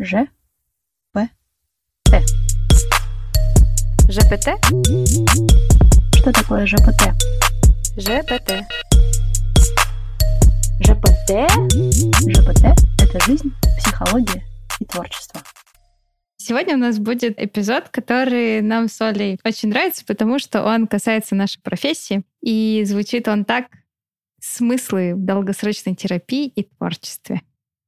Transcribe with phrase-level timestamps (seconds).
[0.00, 0.28] Ж.
[1.12, 1.28] П.
[2.04, 2.24] Т.
[4.08, 4.54] ЖПТ?
[6.14, 7.02] Что такое ЖПТ?
[7.96, 8.62] ЖПТ.
[10.78, 11.50] ЖПТ?
[12.30, 12.64] ЖПТ–
[13.02, 14.44] это жизнь, психология
[14.78, 15.40] и творчество.
[16.36, 21.34] Сегодня у нас будет эпизод, который нам с Олей очень нравится, потому что он касается
[21.34, 22.22] нашей профессии.
[22.40, 23.66] И звучит он так
[24.40, 27.42] «Смыслы в долгосрочной терапии и творчестве».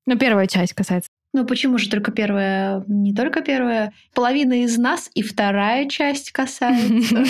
[0.06, 2.82] Ну, первая часть касается ну почему же только первая?
[2.88, 3.92] Не только первая.
[4.14, 7.24] Половина из нас и вторая часть касается.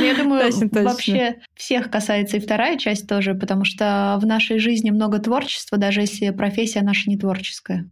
[0.00, 4.90] Ну, я думаю, вообще всех касается и вторая часть тоже, потому что в нашей жизни
[4.90, 7.88] много творчества, даже если профессия наша не творческая.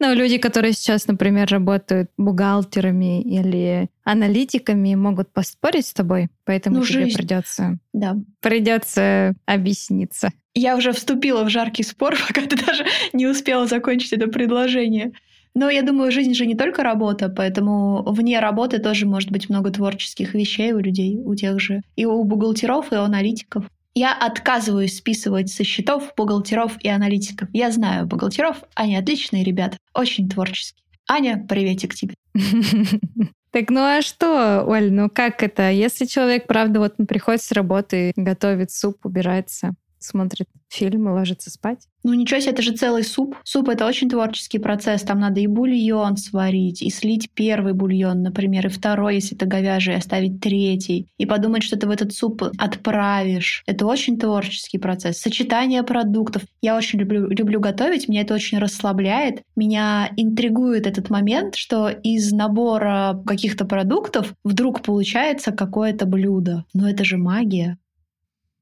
[0.00, 6.84] Ну, люди, которые сейчас, например, работают бухгалтерами или аналитиками, могут поспорить с тобой, поэтому ну,
[6.84, 7.16] тебе жизнь.
[7.16, 8.16] придется, да.
[8.40, 10.30] придется объясниться.
[10.54, 15.12] Я уже вступила в жаркий спор, пока ты даже не успела закончить это предложение.
[15.54, 19.70] Но я думаю, жизнь же не только работа, поэтому вне работы тоже может быть много
[19.70, 23.64] творческих вещей у людей, у тех же, и у бухгалтеров, и у аналитиков.
[23.94, 27.48] Я отказываюсь списывать со счетов бухгалтеров и аналитиков.
[27.52, 30.84] Я знаю бухгалтеров, они отличные ребята, очень творческие.
[31.08, 32.14] Аня, приветик тебе.
[33.52, 35.72] Так ну а что, Оль, ну как это?
[35.72, 41.50] Если человек, правда, вот он приходит с работы, готовит суп, убирается, смотрит фильм и ложится
[41.50, 41.86] спать.
[42.02, 43.36] Ну ничего себе, это же целый суп.
[43.44, 45.02] Суп— это очень творческий процесс.
[45.02, 49.94] Там надо и бульон сварить, и слить первый бульон, например, и второй, если это говяжий,
[49.94, 51.08] оставить третий.
[51.18, 53.62] И подумать, что ты в этот суп отправишь.
[53.66, 55.18] Это очень творческий процесс.
[55.18, 56.42] Сочетание продуктов.
[56.62, 59.42] Я очень люблю, люблю готовить, меня это очень расслабляет.
[59.54, 66.64] Меня интригует этот момент, что из набора каких-то продуктов вдруг получается какое-то блюдо.
[66.72, 67.76] Но это же магия.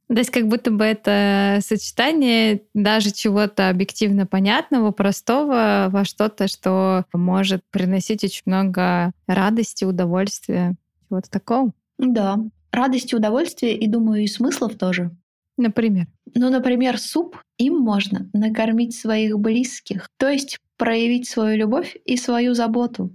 [0.08, 7.04] То есть как будто бы это сочетание даже чего-то объективно понятного, простого во что-то, что
[7.12, 10.76] может приносить очень много радости, удовольствия,
[11.08, 11.72] чего-то такого.
[11.98, 12.38] Да,
[12.72, 15.10] радости, удовольствия и, думаю, и смыслов тоже.
[15.58, 16.06] Например?
[16.34, 17.36] Ну, например, суп.
[17.58, 23.10] Им можно накормить своих близких, то есть проявить свою любовь и свою заботу.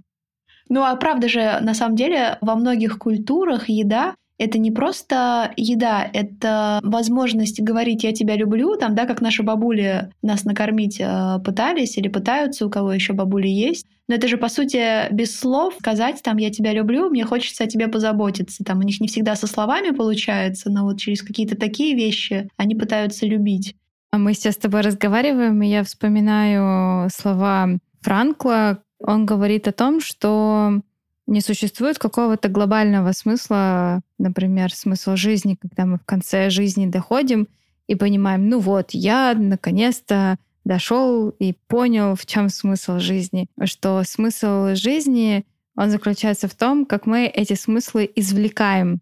[0.68, 6.08] Ну а правда же, на самом деле, во многих культурах еда это не просто еда,
[6.12, 11.96] это возможность говорить «я тебя люблю», там, да, как наши бабули нас накормить э, пытались
[11.96, 13.86] или пытаются, у кого еще бабули есть.
[14.08, 17.68] Но это же, по сути, без слов сказать там «я тебя люблю», «мне хочется о
[17.68, 18.64] тебе позаботиться».
[18.64, 22.74] Там у них не всегда со словами получается, но вот через какие-то такие вещи они
[22.74, 23.76] пытаются любить.
[24.10, 28.82] А мы сейчас с тобой разговариваем, и я вспоминаю слова Франкла.
[29.00, 30.80] Он говорит о том, что
[31.26, 37.48] не существует какого-то глобального смысла, например, смысла жизни, когда мы в конце жизни доходим
[37.86, 43.48] и понимаем, ну вот, я наконец-то дошел и понял, в чем смысл жизни.
[43.64, 45.44] Что смысл жизни,
[45.76, 49.00] он заключается в том, как мы эти смыслы извлекаем.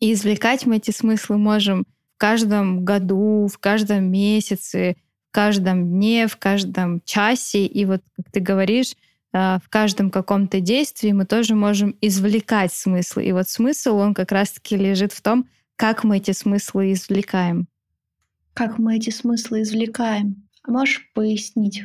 [0.00, 1.84] И извлекать мы эти смыслы можем
[2.14, 4.96] в каждом году, в каждом месяце,
[5.30, 7.66] в каждом дне, в каждом часе.
[7.66, 8.94] И вот, как ты говоришь,
[9.32, 13.24] в каждом каком-то действии мы тоже можем извлекать смыслы.
[13.24, 17.66] И вот смысл, он как раз-таки лежит в том, как мы эти смыслы извлекаем.
[18.54, 20.48] Как мы эти смыслы извлекаем?
[20.66, 21.84] Можешь пояснить?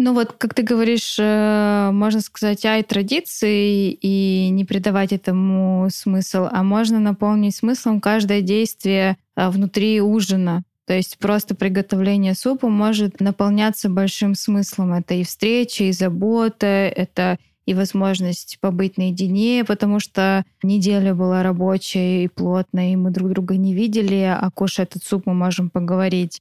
[0.00, 6.46] Ну вот, как ты говоришь, э, можно сказать, ай традиции и не придавать этому смысл,
[6.52, 10.62] а можно наполнить смыслом каждое действие а, внутри ужина.
[10.88, 14.94] То есть просто приготовление супа может наполняться большим смыслом.
[14.94, 22.24] Это и встреча, и забота, это и возможность побыть наедине, потому что неделя была рабочая
[22.24, 26.40] и плотная, и мы друг друга не видели, а кушая этот суп мы можем поговорить.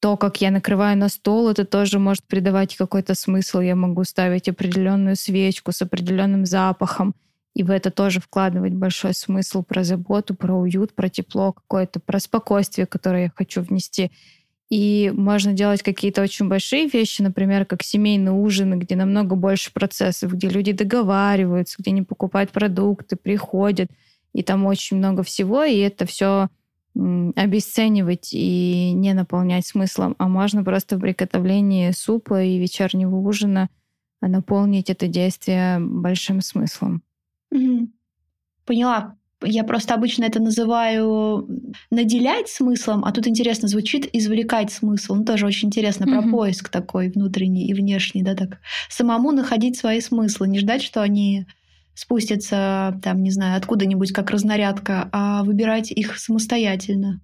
[0.00, 3.60] То, как я накрываю на стол, это тоже может придавать какой-то смысл.
[3.60, 7.14] Я могу ставить определенную свечку с определенным запахом
[7.54, 12.18] и в это тоже вкладывать большой смысл про заботу, про уют, про тепло какое-то, про
[12.18, 14.10] спокойствие, которое я хочу внести.
[14.70, 20.32] И можно делать какие-то очень большие вещи, например, как семейные ужины, где намного больше процессов,
[20.32, 23.90] где люди договариваются, где они покупают продукты, приходят,
[24.32, 26.48] и там очень много всего, и это все
[26.94, 33.68] обесценивать и не наполнять смыслом, а можно просто в приготовлении супа и вечернего ужина
[34.20, 37.02] наполнить это действие большим смыслом.
[37.52, 37.88] Угу.
[38.66, 39.16] Поняла.
[39.44, 41.48] Я просто обычно это называю
[41.90, 45.16] наделять смыслом, а тут интересно звучит извлекать смысл.
[45.16, 48.60] Ну, тоже очень интересно про поиск такой внутренний и внешний, да, так.
[48.88, 51.46] Самому находить свои смыслы, не ждать, что они
[51.94, 57.20] спустятся, там, не знаю, откуда-нибудь как разнарядка, а выбирать их самостоятельно.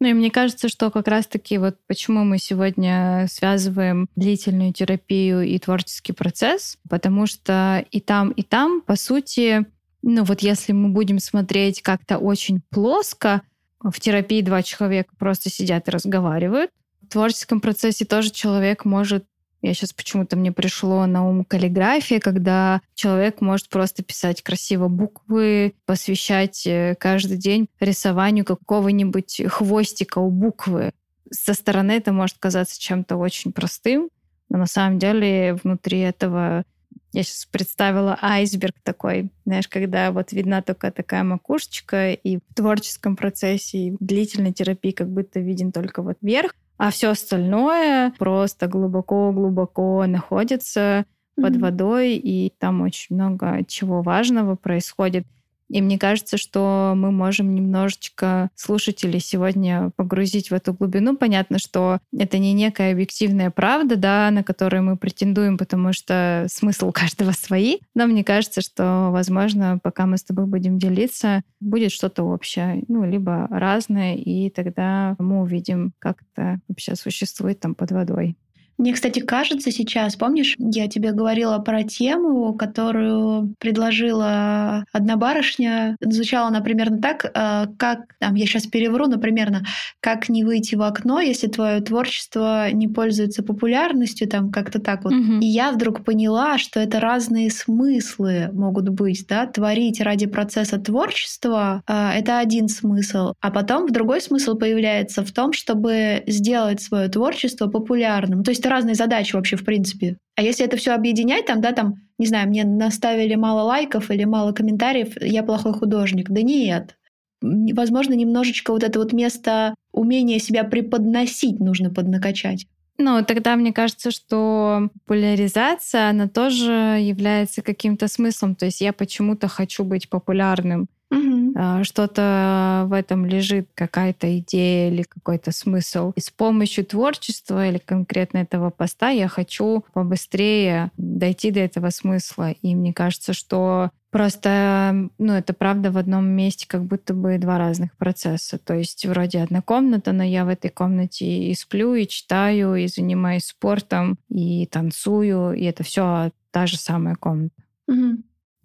[0.00, 5.58] Ну и мне кажется, что как раз-таки вот почему мы сегодня связываем длительную терапию и
[5.58, 9.66] творческий процесс, потому что и там, и там, по сути,
[10.02, 13.42] ну вот если мы будем смотреть как-то очень плоско,
[13.82, 16.70] в терапии два человека просто сидят и разговаривают.
[17.02, 19.24] В творческом процессе тоже человек может
[19.62, 25.74] я сейчас почему-то мне пришло на ум каллиграфия, когда человек может просто писать красиво буквы,
[25.84, 30.92] посвящать э, каждый день рисованию какого-нибудь хвостика у буквы.
[31.30, 34.08] Со стороны это может казаться чем-то очень простым,
[34.48, 36.64] но на самом деле внутри этого
[37.12, 43.16] я сейчас представила айсберг такой, знаешь, когда вот видна только такая макушечка, и в творческом
[43.16, 48.66] процессе, и в длительной терапии как будто виден только вот верх, а все остальное просто
[48.66, 51.42] глубоко-глубоко находится mm-hmm.
[51.42, 55.26] под водой, и там очень много чего важного происходит.
[55.70, 61.16] И мне кажется, что мы можем немножечко слушателей сегодня погрузить в эту глубину.
[61.16, 66.88] Понятно, что это не некая объективная правда, да, на которую мы претендуем, потому что смысл
[66.88, 67.78] у каждого свои.
[67.94, 73.04] Но мне кажется, что, возможно, пока мы с тобой будем делиться, будет что-то общее, ну,
[73.04, 78.36] либо разное, и тогда мы увидим, как это вообще существует там под водой.
[78.80, 85.98] Мне, кстати, кажется сейчас, помнишь, я тебе говорила про тему, которую предложила одна барышня.
[86.00, 89.64] Звучала она примерно так, э, как, там, я сейчас перевру, но примерно,
[90.00, 95.12] как не выйти в окно, если твое творчество не пользуется популярностью, там как-то так вот.
[95.12, 95.40] Угу.
[95.42, 101.82] И я вдруг поняла, что это разные смыслы могут быть, да, творить ради процесса творчества
[101.86, 107.08] э,— это один смысл, а потом в другой смысл появляется в том, чтобы сделать свое
[107.08, 108.42] творчество популярным.
[108.42, 110.16] То есть разные задачи вообще, в принципе.
[110.36, 114.24] А если это все объединять, там, да, там, не знаю, мне наставили мало лайков или
[114.24, 116.30] мало комментариев, я плохой художник.
[116.30, 116.96] Да нет.
[117.42, 122.66] Возможно, немножечко вот это вот место умения себя преподносить нужно поднакачать.
[122.98, 128.54] Ну, тогда мне кажется, что популяризация, она тоже является каким-то смыслом.
[128.54, 130.86] То есть я почему-то хочу быть популярным.
[131.10, 131.84] Угу.
[131.84, 136.12] Что-то в этом лежит, какая-то идея или какой-то смысл.
[136.14, 142.52] И с помощью творчества или конкретно этого поста я хочу побыстрее дойти до этого смысла.
[142.62, 147.58] И мне кажется, что Просто, ну, это правда в одном месте как будто бы два
[147.58, 148.58] разных процесса.
[148.58, 152.88] То есть вроде одна комната, но я в этой комнате и сплю, и читаю, и
[152.88, 157.54] занимаюсь спортом, и танцую, и это все та же самая комната.
[157.86, 158.18] Угу.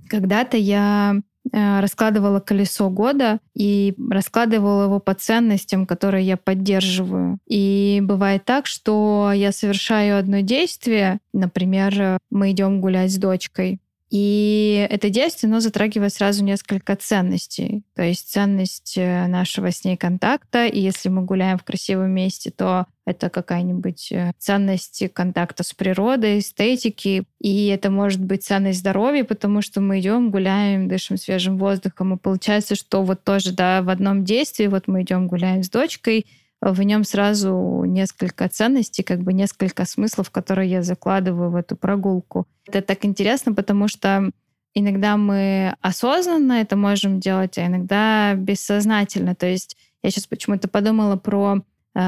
[0.10, 1.22] Когда-то я
[1.52, 7.38] раскладывала колесо года и раскладывала его по ценностям, которые я поддерживаю.
[7.48, 13.80] И бывает так, что я совершаю одно действие, например, мы идем гулять с дочкой,
[14.12, 17.84] и это действие, оно затрагивает сразу несколько ценностей.
[17.96, 22.52] То есть ценность э, нашего с ней контакта, и если мы гуляем в красивом месте,
[22.52, 29.24] то это какая-нибудь э, ценность контакта с природой, эстетики, и это может быть ценность здоровья,
[29.24, 33.90] потому что мы идем, гуляем, дышим свежим воздухом, и получается, что вот тоже, да, в
[33.90, 36.26] одном действии, вот мы идем, гуляем с дочкой,
[36.62, 42.48] в нем сразу несколько ценностей, как бы несколько смыслов, которые я закладываю в эту прогулку.
[42.68, 44.32] Это так интересно, потому что
[44.74, 49.36] иногда мы осознанно это можем делать, а иногда бессознательно.
[49.36, 51.62] То есть я сейчас почему-то подумала про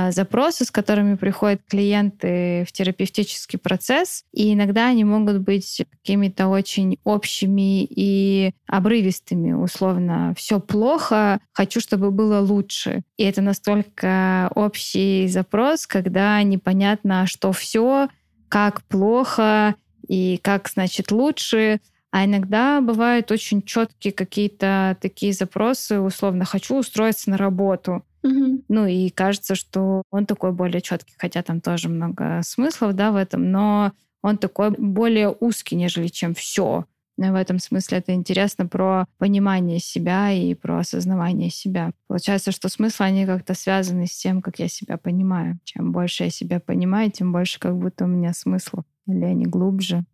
[0.10, 4.26] запросы, с которыми приходят клиенты в терапевтический процесс.
[4.34, 9.54] И иногда они могут быть какими-то очень общими и обрывистыми.
[9.54, 13.04] Условно, все плохо, хочу, чтобы было лучше.
[13.18, 18.10] И это настолько общий запрос, когда непонятно, что все,
[18.50, 19.76] как плохо
[20.08, 21.80] и как, значит, лучше.
[22.12, 28.04] А иногда бывают очень четкие какие-то такие запросы, условно, хочу устроиться на работу.
[28.28, 28.64] Угу.
[28.68, 33.16] Ну и кажется, что он такой более четкий, хотя там тоже много смыслов, да, в
[33.16, 36.86] этом, но он такой более узкий, нежели чем все.
[37.18, 41.92] В этом смысле это интересно про понимание себя и про осознавание себя.
[42.08, 45.60] Получается, что смыслы, они как-то связаны с тем, как я себя понимаю.
[45.64, 48.84] Чем больше я себя понимаю, тем больше как будто у меня смысла.
[49.08, 50.06] Или они глубже.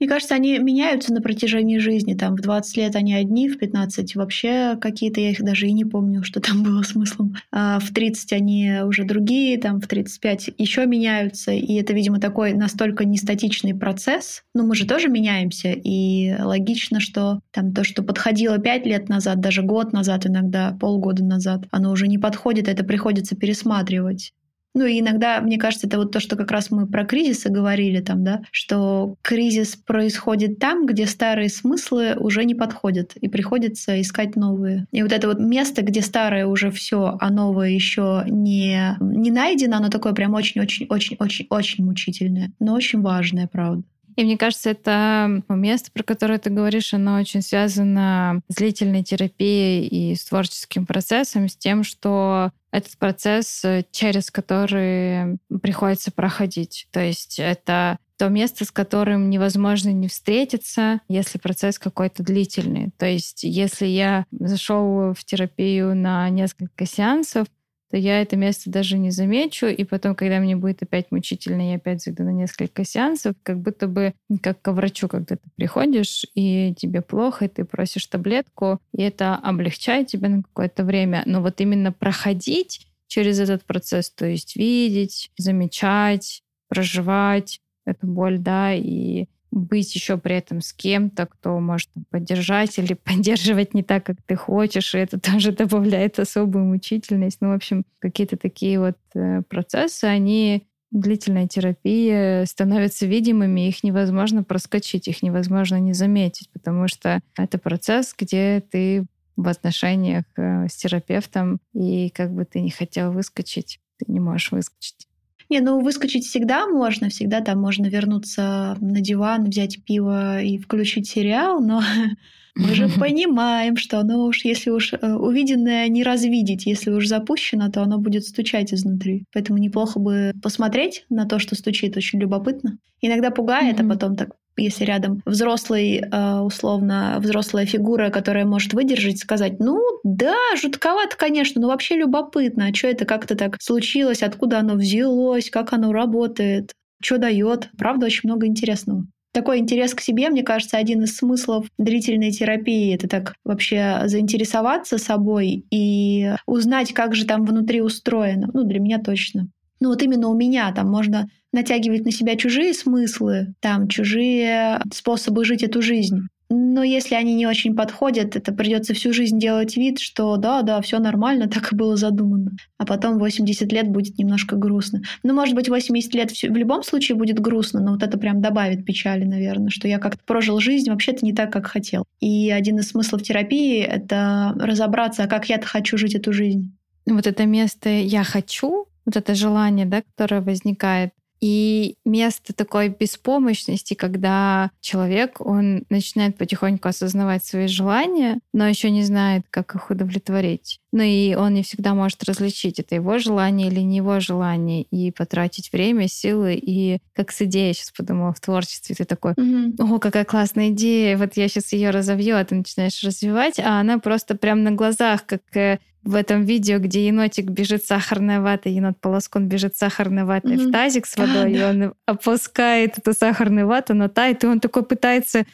[0.00, 2.14] Мне кажется, они меняются на протяжении жизни.
[2.14, 5.84] Там в 20 лет они одни, в 15 вообще какие-то, я их даже и не
[5.84, 7.36] помню, что там было смыслом.
[7.52, 11.52] А в 30 они уже другие, там в 35 еще меняются.
[11.52, 14.42] И это, видимо, такой настолько нестатичный процесс.
[14.52, 15.72] Но мы же тоже меняемся.
[15.72, 21.24] И логично, что там то, что подходило 5 лет назад, даже год назад иногда, полгода
[21.24, 24.32] назад, оно уже не подходит, это приходится пересматривать.
[24.74, 28.00] Ну и иногда, мне кажется, это вот то, что как раз мы про кризисы говорили
[28.00, 34.34] там, да, что кризис происходит там, где старые смыслы уже не подходят, и приходится искать
[34.34, 34.86] новые.
[34.90, 39.76] И вот это вот место, где старое уже все, а новое еще не, не найдено,
[39.76, 43.84] оно такое прям очень-очень-очень-очень-очень мучительное, но очень важное, правда.
[44.16, 49.86] И мне кажется, это место, про которое ты говоришь, оно очень связано с длительной терапией
[49.86, 56.88] и с творческим процессом, с тем, что этот процесс, э, через который приходится проходить.
[56.90, 62.90] То есть это то место, с которым невозможно не встретиться, если процесс какой-то длительный.
[62.96, 67.46] То есть если я зашел в терапию на несколько сеансов,
[67.94, 71.76] то я это место даже не замечу, и потом, когда мне будет опять мучительно, я
[71.76, 76.74] опять зайду на несколько сеансов, как будто бы как к врачу, когда ты приходишь, и
[76.76, 81.22] тебе плохо, и ты просишь таблетку, и это облегчает тебя на какое-то время.
[81.24, 88.74] Но вот именно проходить через этот процесс, то есть видеть, замечать, проживать эту боль, да,
[88.74, 94.16] и быть еще при этом с кем-то, кто может поддержать или поддерживать не так, как
[94.26, 97.38] ты хочешь, и это тоже добавляет особую мучительность.
[97.40, 104.44] Ну, в общем, какие-то такие вот э, процессы, они длительная терапия становятся видимыми, их невозможно
[104.44, 109.06] проскочить, их невозможно не заметить, потому что это процесс, где ты
[109.36, 114.52] в отношениях э, с терапевтом, и как бы ты не хотел выскочить, ты не можешь
[114.52, 115.08] выскочить.
[115.50, 121.08] Не, ну выскочить всегда можно, всегда там можно вернуться на диван, взять пиво и включить
[121.08, 121.82] сериал, но
[122.54, 127.70] мы же понимаем, что оно уж, если уж э, увиденное не развидеть, если уж запущено,
[127.70, 129.24] то оно будет стучать изнутри.
[129.32, 132.78] Поэтому неплохо бы посмотреть на то, что стучит, очень любопытно.
[133.00, 133.86] Иногда пугает, mm-hmm.
[133.86, 139.80] а потом так если рядом взрослый, э, условно, взрослая фигура, которая может выдержать, сказать, ну
[140.04, 145.50] да, жутковато, конечно, но вообще любопытно, а что это как-то так случилось, откуда оно взялось,
[145.50, 147.70] как оно работает, что дает.
[147.76, 149.06] Правда, очень много интересного.
[149.32, 152.94] Такой интерес к себе, мне кажется, один из смыслов длительной терапии.
[152.94, 158.48] Это так вообще заинтересоваться собой и узнать, как же там внутри устроено.
[158.54, 159.48] Ну, для меня точно.
[159.80, 165.44] Ну, вот именно у меня там можно натягивать на себя чужие смыслы, там чужие способы
[165.44, 166.20] жить эту жизнь.
[166.50, 170.80] Но если они не очень подходят, это придется всю жизнь делать вид, что да, да,
[170.82, 172.52] все нормально, так и было задумано.
[172.78, 175.00] А потом 80 лет будет немножко грустно.
[175.22, 178.84] Ну, может быть, 80 лет в любом случае будет грустно, но вот это прям добавит
[178.84, 182.04] печали, наверное, что я как-то прожил жизнь вообще-то не так, как хотел.
[182.20, 186.72] И один из смыслов терапии— это разобраться, а как я-то хочу жить эту жизнь.
[187.06, 191.12] Вот это место «я хочу», вот это желание, да, которое возникает,
[191.44, 199.02] и место такой беспомощности, когда человек, он начинает потихоньку осознавать свои желания, но еще не
[199.02, 200.80] знает, как их удовлетворить.
[200.90, 205.10] Ну и он не всегда может различить, это его желание или не его желание, и
[205.10, 206.54] потратить время, силы.
[206.54, 209.74] И как с идеей, я сейчас подумала, в творчестве ты такой, mm-hmm.
[209.80, 213.98] о, какая классная идея, вот я сейчас ее разовью, а ты начинаешь развивать, а она
[213.98, 219.00] просто прям на глазах, как э, в этом видео, где енотик бежит сахарной ватой, енот
[219.00, 220.68] полоскон бежит сахарной ватой mm-hmm.
[220.68, 221.70] в тазик с водой, а, и да.
[221.70, 225.44] он опускает эту сахарную вату, она тает, и он такой пытается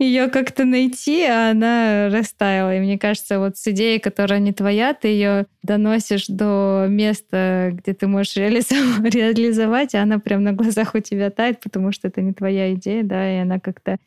[0.00, 2.74] ее как-то найти, а она растаяла.
[2.76, 7.92] И мне кажется, вот с идеей, которая не твоя, ты ее доносишь до места, где
[7.92, 12.22] ты можешь реализовать, реализовать, а она прям на глазах у тебя тает, потому что это
[12.22, 13.98] не твоя идея, да, и она как-то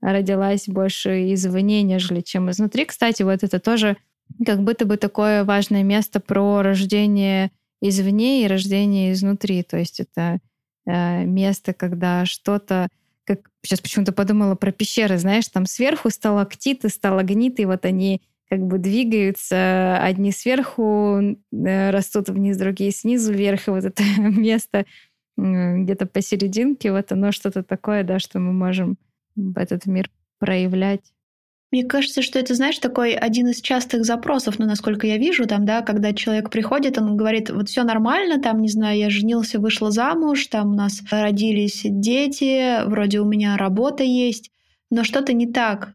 [0.00, 2.84] родилась больше извне, нежели чем изнутри.
[2.84, 3.96] Кстати, вот это тоже
[4.44, 9.62] как будто бы такое важное место про рождение извне и рождение изнутри.
[9.62, 10.38] То есть это
[10.86, 12.88] э, место, когда что-то,
[13.24, 18.78] как сейчас почему-то подумала про пещеры, знаешь, там сверху сталактиты, сталагниты, вот они как бы
[18.78, 24.84] двигаются, одни сверху э, растут вниз, другие снизу вверх, и вот это место
[25.38, 28.98] э, где-то посерединке, вот оно что-то такое, да, что мы можем
[29.36, 31.12] в этот мир проявлять.
[31.72, 35.64] Мне кажется, что это, знаешь, такой один из частых запросов, ну, насколько я вижу, там,
[35.64, 39.90] да, когда человек приходит, он говорит, вот все нормально, там, не знаю, я женился, вышла
[39.90, 44.50] замуж, там у нас родились дети, вроде у меня работа есть,
[44.90, 45.94] но что-то не так.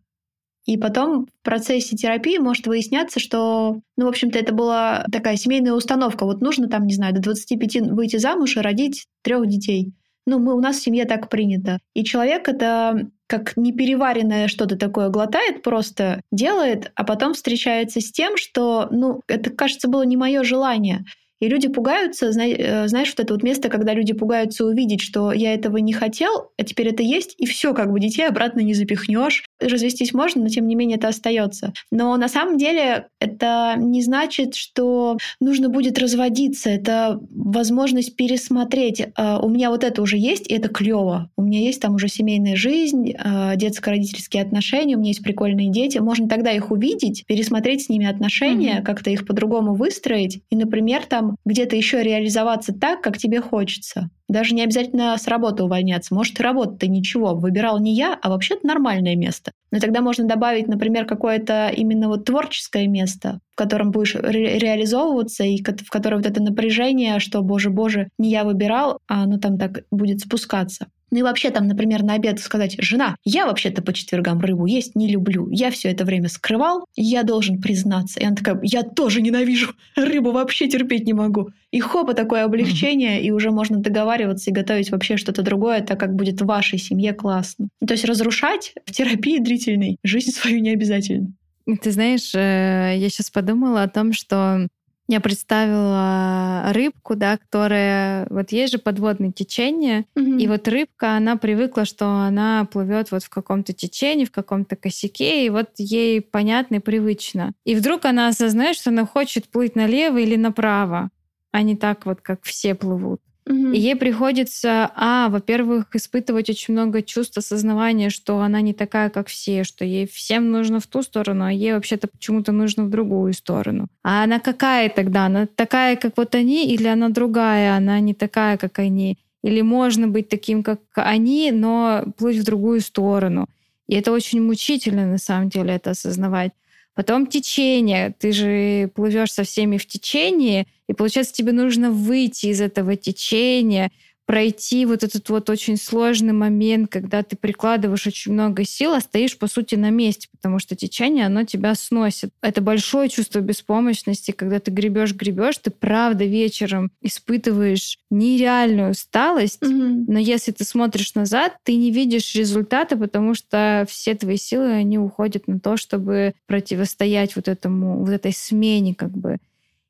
[0.65, 5.73] И потом в процессе терапии может выясняться, что, ну, в общем-то, это была такая семейная
[5.73, 6.25] установка.
[6.25, 9.93] Вот нужно там, не знаю, до 25 выйти замуж и родить трех детей.
[10.25, 11.79] Ну, мы, у нас в семье так принято.
[11.93, 18.37] И человек это как непереваренное что-то такое глотает, просто делает, а потом встречается с тем,
[18.37, 21.03] что, ну, это, кажется, было не мое желание.
[21.39, 25.53] И люди пугаются, э, знаешь, вот это вот место, когда люди пугаются увидеть, что я
[25.53, 29.45] этого не хотел, а теперь это есть, и все, как бы детей обратно не запихнешь.
[29.59, 31.73] Развестись можно, но тем не менее это остается.
[31.91, 36.69] Но на самом деле это не значит, что нужно будет разводиться.
[36.69, 39.07] Это возможность пересмотреть.
[39.15, 41.29] А, у меня вот это уже есть, и это клево.
[41.37, 45.99] У меня есть там уже семейная жизнь, а, детско-родительские отношения, у меня есть прикольные дети.
[45.99, 48.83] Можно тогда их увидеть, пересмотреть с ними отношения, mm-hmm.
[48.83, 54.09] как-то их по-другому выстроить, и, например, там где-то еще реализоваться так, как тебе хочется.
[54.29, 56.13] Даже не обязательно с работы увольняться.
[56.13, 59.51] Может, работа-то ничего, выбирал не я, а вообще-то нормальное место.
[59.71, 65.43] Но тогда можно добавить, например, какое-то именно вот творческое место, в котором будешь ре- реализовываться,
[65.43, 69.57] и в которое вот это напряжение, что, боже, боже, не я выбирал, а оно там
[69.57, 70.87] так будет спускаться.
[71.11, 74.95] Ну и вообще там, например, на обед сказать, жена, я вообще-то по четвергам рыбу есть
[74.95, 75.49] не люблю.
[75.49, 78.19] Я все это время скрывал, я должен признаться.
[78.19, 81.49] И она такая, я тоже ненавижу рыбу, вообще терпеть не могу.
[81.71, 86.15] И хопа, такое облегчение, и уже можно договариваться и готовить вообще что-то другое, так как
[86.15, 87.69] будет в вашей семье классно.
[87.81, 91.33] Ну, то есть разрушать в терапии длительной жизнь свою не обязательно.
[91.81, 94.67] Ты знаешь, э, я сейчас подумала о том, что
[95.07, 98.27] я представила рыбку, да, которая...
[98.29, 100.39] Вот есть же подводное течение, mm-hmm.
[100.39, 105.45] и вот рыбка, она привыкла, что она плывет вот в каком-то течении, в каком-то косяке,
[105.45, 107.53] и вот ей понятно и привычно.
[107.63, 111.09] И вдруг она осознает, что она хочет плыть налево или направо,
[111.51, 113.21] а не так вот, как все плывут.
[113.47, 113.71] Угу.
[113.71, 119.27] И ей приходится, а, во-первых, испытывать очень много чувств осознавания, что она не такая, как
[119.27, 123.33] все, что ей всем нужно в ту сторону, а ей вообще-то почему-то нужно в другую
[123.33, 123.87] сторону.
[124.03, 125.27] А она какая тогда?
[125.27, 129.17] Она такая, как вот они, или она другая, она не такая, как они?
[129.43, 133.47] Или можно быть таким, как они, но плыть в другую сторону?
[133.87, 136.51] И это очень мучительно, на самом деле, это осознавать.
[136.97, 138.15] Потом течение.
[138.17, 143.91] Ты же плывешь со всеми в течение, и получается, тебе нужно выйти из этого течения,
[144.27, 149.37] пройти вот этот вот очень сложный момент, когда ты прикладываешь очень много сил, а стоишь,
[149.37, 152.31] по сути, на месте, потому что течение, оно тебя сносит.
[152.41, 160.03] Это большое чувство беспомощности, когда ты гребешь, гребешь, ты правда вечером испытываешь нереальную усталость, mm-hmm.
[160.09, 164.99] но если ты смотришь назад, ты не видишь результата, потому что все твои силы, они
[164.99, 169.37] уходят на то, чтобы противостоять вот этому, вот этой смене как бы.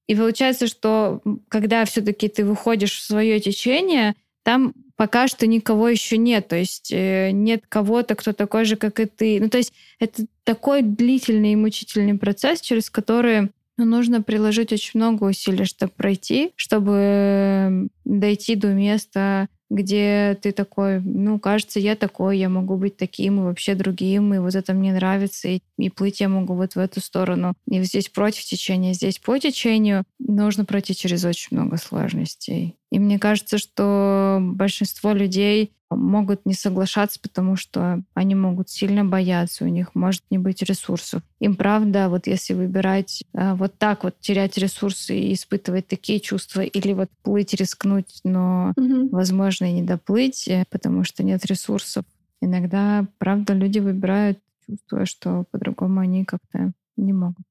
[0.05, 4.15] И получается, что когда все-таки ты выходишь в свое течение,
[4.47, 9.01] там пока что никого еще нет, то есть э, нет кого-то, кто такой же, как
[9.01, 9.41] и ты.
[9.41, 15.01] Ну, то есть это такой длительный и мучительный процесс, через который ну, нужно приложить очень
[15.01, 22.37] много усилий, чтобы пройти, чтобы дойти до места, где ты такой, ну, кажется, я такой,
[22.37, 26.21] я могу быть таким и вообще другим, и вот это мне нравится, и, и плыть
[26.21, 27.53] я могу вот в эту сторону.
[27.69, 30.05] И здесь против течения, здесь по течению.
[30.19, 32.76] Нужно пройти через очень много сложностей.
[32.91, 39.63] И мне кажется, что большинство людей могут не соглашаться, потому что они могут сильно бояться,
[39.63, 41.23] у них может не быть ресурсов.
[41.39, 46.61] Им правда, вот если выбирать э, вот так вот терять ресурсы и испытывать такие чувства,
[46.61, 49.09] или вот плыть, рискнуть, но, угу.
[49.09, 52.03] возможно, и не доплыть, э, потому что нет ресурсов.
[52.41, 57.45] Иногда, правда, люди выбирают, чувствуя, что по-другому они как-то не могут.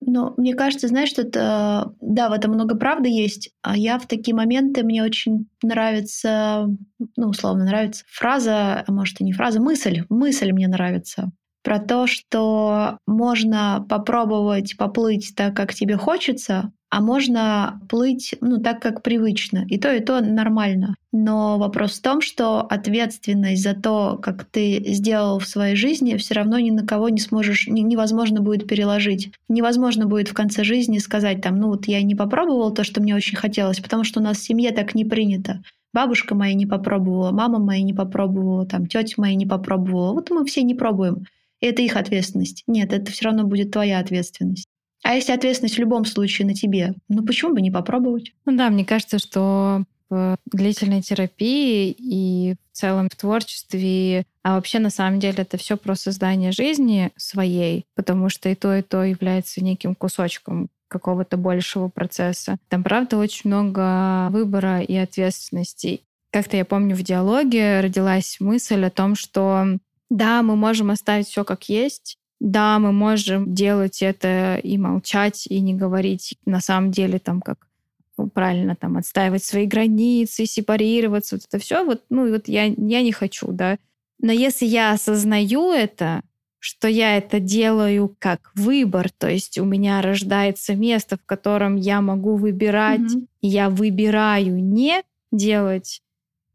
[0.00, 4.06] Но мне кажется, знаешь, что это, да, в этом много правды есть, а я в
[4.06, 6.68] такие моменты, мне очень нравится,
[7.16, 11.32] ну, условно, нравится фраза, а может и не фраза, мысль, мысль мне нравится
[11.64, 18.80] про то, что можно попробовать поплыть так, как тебе хочется, а можно плыть ну, так,
[18.80, 19.64] как привычно.
[19.68, 20.94] И то, и то нормально.
[21.12, 26.34] Но вопрос в том, что ответственность за то, как ты сделал в своей жизни, все
[26.34, 29.32] равно ни на кого не сможешь, невозможно будет переложить.
[29.48, 33.14] Невозможно будет в конце жизни сказать, там, ну вот я не попробовал то, что мне
[33.14, 35.62] очень хотелось, потому что у нас в семье так не принято.
[35.92, 40.12] Бабушка моя не попробовала, мама моя не попробовала, там, тетя моя не попробовала.
[40.12, 41.24] Вот мы все не пробуем.
[41.60, 42.62] И это их ответственность.
[42.66, 44.68] Нет, это все равно будет твоя ответственность.
[45.02, 48.32] А если ответственность в любом случае на тебе, ну почему бы не попробовать?
[48.44, 54.78] Ну да, мне кажется, что в длительной терапии и в целом в творчестве, а вообще
[54.78, 59.04] на самом деле это все про создание жизни своей, потому что и то, и то
[59.04, 62.56] является неким кусочком какого-то большего процесса.
[62.68, 66.00] Там, правда, очень много выбора и ответственности.
[66.30, 69.78] Как-то я помню в диалоге родилась мысль о том, что
[70.10, 75.60] да, мы можем оставить все как есть, да, мы можем делать это и молчать, и
[75.60, 77.68] не говорить на самом деле там как
[78.16, 83.02] ну, правильно там отстаивать свои границы, сепарироваться, вот это все, вот, ну, вот я, я
[83.02, 83.78] не хочу, да.
[84.20, 86.22] Но если я осознаю это,
[86.58, 92.00] что я это делаю как выбор, то есть у меня рождается место, в котором я
[92.00, 93.26] могу выбирать, mm-hmm.
[93.42, 96.02] я выбираю не делать,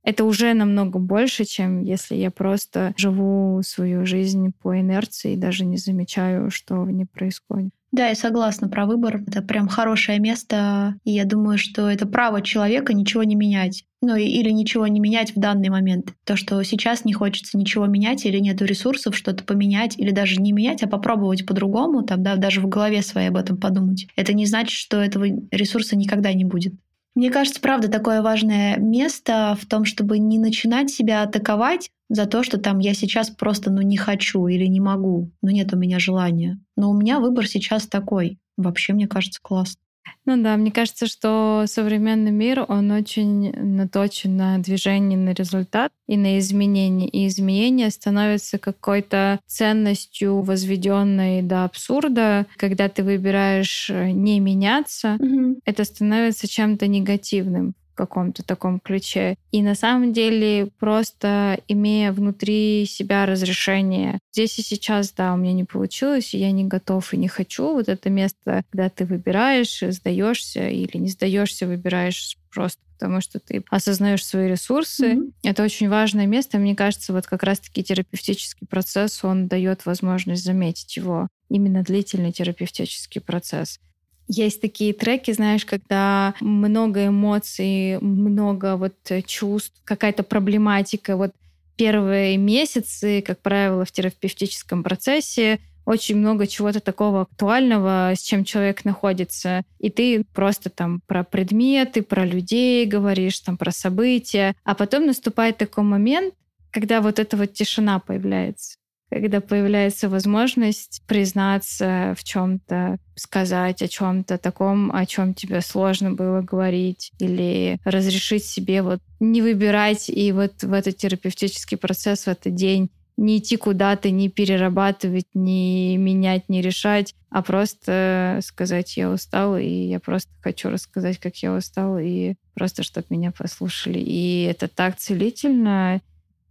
[0.04, 5.66] это уже намного больше, чем если я просто живу свою жизнь по инерции и даже
[5.66, 7.72] не замечаю, что в ней происходит.
[7.94, 9.22] Да, я согласна про выбор.
[9.28, 10.96] Это прям хорошее место.
[11.04, 13.86] И я думаю, что это право человека ничего не менять.
[14.02, 16.12] Ну или ничего не менять в данный момент.
[16.26, 20.54] То, что сейчас не хочется ничего менять или нету ресурсов что-то поменять, или даже не
[20.54, 24.08] менять, а попробовать по-другому, там, да, даже в голове своей об этом подумать.
[24.16, 26.74] Это не значит, что этого ресурса никогда не будет.
[27.16, 32.42] Мне кажется, правда, такое важное место в том, чтобы не начинать себя атаковать за то,
[32.44, 36.00] что там я сейчас просто ну не хочу или не могу, но нет у меня
[36.00, 36.60] желания.
[36.76, 38.40] Но у меня выбор сейчас такой.
[38.58, 39.83] Вообще, мне кажется, классно.
[40.26, 46.16] Ну да, мне кажется, что современный мир, он очень наточен на движение, на результат и
[46.16, 47.10] на изменения.
[47.10, 52.46] И изменения становятся какой-то ценностью, возведенной до абсурда.
[52.56, 55.60] Когда ты выбираешь э, не меняться, mm-hmm.
[55.66, 59.36] это становится чем-то негативным каком-то таком ключе.
[59.52, 65.54] И на самом деле просто имея внутри себя разрешение, здесь и сейчас, да, у меня
[65.54, 67.74] не получилось, и я не готов и не хочу.
[67.74, 73.66] Вот это место, когда ты выбираешь, сдаешься или не сдаешься, выбираешь просто потому что ты
[73.70, 75.14] осознаешь свои ресурсы.
[75.14, 75.34] Mm-hmm.
[75.44, 76.58] Это очень важное место.
[76.58, 81.28] Мне кажется, вот как раз-таки терапевтический процесс, он дает возможность заметить его.
[81.50, 83.82] Именно длительный терапевтический процесс.
[84.28, 91.18] Есть такие треки, знаешь, когда много эмоций, много вот чувств, какая-то проблематика.
[91.18, 91.32] Вот
[91.76, 98.86] первые месяцы, как правило, в терапевтическом процессе очень много чего-то такого актуального, с чем человек
[98.86, 99.64] находится.
[99.80, 104.56] И ты просто там про предметы, про людей говоришь, там про события.
[104.64, 106.34] А потом наступает такой момент,
[106.72, 108.78] когда вот эта вот тишина появляется
[109.14, 116.42] когда появляется возможность признаться в чем-то, сказать о чем-то таком, о чем тебе сложно было
[116.42, 122.56] говорить, или разрешить себе вот не выбирать и вот в этот терапевтический процесс в этот
[122.56, 129.58] день не идти куда-то, не перерабатывать, не менять, не решать, а просто сказать, я устал,
[129.58, 134.00] и я просто хочу рассказать, как я устал, и просто, чтобы меня послушали.
[134.00, 136.02] И это так целительно,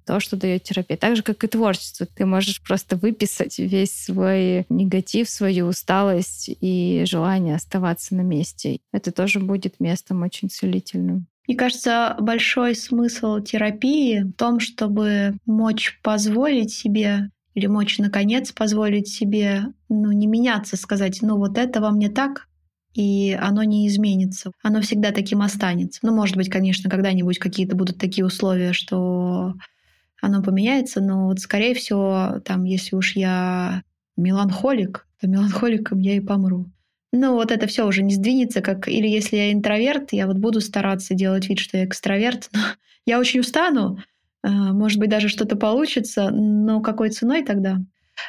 [0.04, 0.96] то, что дает терапия.
[0.96, 2.06] Так же, как и творчество.
[2.06, 8.80] Ты можешь просто выписать весь свой негатив, свою усталость и желание оставаться на месте.
[8.92, 11.26] Это тоже будет местом очень целительным.
[11.48, 19.08] Мне кажется, большой смысл терапии в том, чтобы мочь позволить себе или мочь, наконец, позволить
[19.08, 22.48] себе ну, не меняться, сказать, ну вот это во мне так,
[22.94, 24.52] и оно не изменится.
[24.62, 26.00] Оно всегда таким останется.
[26.02, 29.54] Ну, может быть, конечно, когда-нибудь какие-то будут такие условия, что
[30.22, 33.82] оно поменяется, но вот скорее всего, там, если уж я
[34.16, 36.70] меланхолик, то меланхоликом я и помру.
[37.12, 40.60] Ну, вот это все уже не сдвинется, как или если я интроверт, я вот буду
[40.60, 42.60] стараться делать вид, что я экстраверт, но
[43.06, 43.98] я очень устану,
[44.42, 47.78] а, может быть, даже что-то получится, но какой ценой тогда?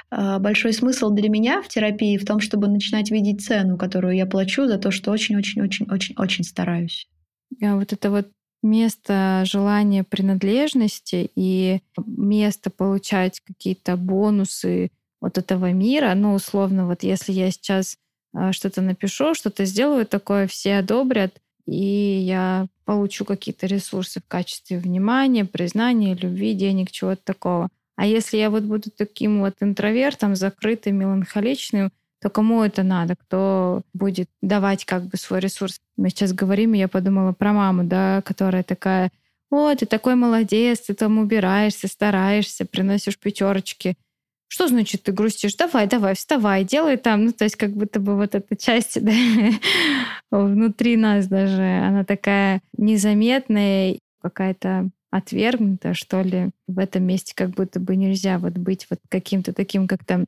[0.10, 4.26] А, большой смысл для меня в терапии в том, чтобы начинать видеть цену, которую я
[4.26, 7.08] плачу за то, что очень-очень-очень-очень-очень стараюсь.
[7.62, 8.30] А вот это вот
[8.64, 16.14] место желания принадлежности и место получать какие-то бонусы от этого мира.
[16.16, 17.98] Ну, условно, вот если я сейчас
[18.34, 21.34] а, что-то напишу, что-то сделаю такое, все одобрят,
[21.66, 27.70] и я получу какие-то ресурсы в качестве внимания, признания, любви, денег, чего-то такого.
[27.96, 31.92] А если я вот буду таким вот интровертом, закрытым, меланхоличным,
[32.24, 35.82] то кому это надо, кто будет давать как бы свой ресурс.
[35.98, 39.12] Мы сейчас говорим, и я подумала про маму, да, которая такая,
[39.52, 43.98] о, ты такой молодец, ты там убираешься, стараешься, приносишь пятерочки.
[44.48, 45.56] Что значит ты грустишь?
[45.56, 47.26] Давай, давай, вставай, делай там.
[47.26, 49.12] Ну, то есть как будто бы вот эта часть да,
[50.32, 56.52] внутри нас даже, она такая незаметная, какая-то отвергнутая, что ли.
[56.70, 60.24] В этом месте как будто бы нельзя вот быть вот каким-то таким как-то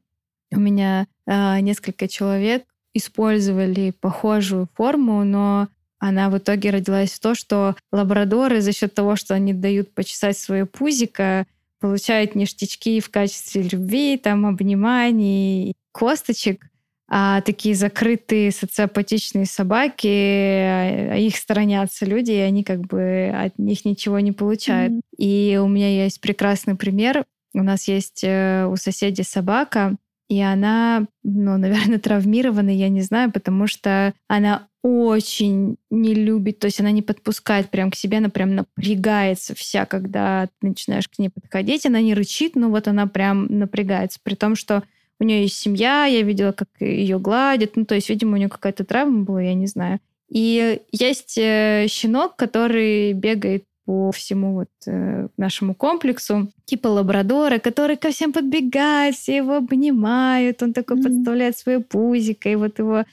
[0.52, 5.68] у меня э, несколько человек использовали похожую форму, но
[6.00, 10.38] она в итоге родилась в то, что лабрадоры за счет того, что они дают почесать
[10.38, 11.46] свое пузико,
[11.80, 16.66] получают ништячки в качестве любви, там, обниманий, косточек,
[17.08, 23.86] а такие закрытые социопатичные собаки, а, их сторонятся люди, и они как бы от них
[23.86, 24.94] ничего не получают.
[24.94, 25.02] Mm-hmm.
[25.18, 27.26] И у меня есть прекрасный пример.
[27.54, 29.96] У нас есть э, у соседей собака,
[30.28, 36.66] и она, ну, наверное, травмирована, я не знаю, потому что она очень не любит, то
[36.66, 41.18] есть она не подпускает прям к себе, она прям напрягается вся, когда ты начинаешь к
[41.18, 41.88] ней подходить.
[41.88, 44.20] Она не рычит, но вот она прям напрягается.
[44.22, 44.84] При том, что
[45.20, 47.76] у нее есть семья, я видела, как ее гладят.
[47.76, 50.00] Ну, то есть, видимо, у нее какая-то травма была, я не знаю.
[50.30, 57.98] И есть э, щенок, который бегает по всему вот э, нашему комплексу, типа лабрадора, который
[57.98, 61.04] ко всем подбегает, все его обнимают, он такой mm-hmm.
[61.04, 63.06] подставляет свое пузико, и вот его